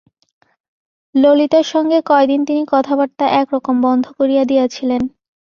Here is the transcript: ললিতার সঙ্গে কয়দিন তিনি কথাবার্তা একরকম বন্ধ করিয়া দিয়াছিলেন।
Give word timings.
ললিতার 1.15 1.65
সঙ্গে 1.73 1.97
কয়দিন 2.09 2.41
তিনি 2.45 2.61
কথাবার্তা 2.71 3.25
একরকম 3.41 3.75
বন্ধ 3.85 4.05
করিয়া 4.17 4.43
দিয়াছিলেন। 4.45 5.01